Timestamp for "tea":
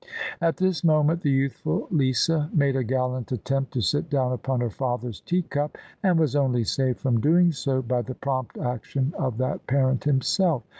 5.21-5.43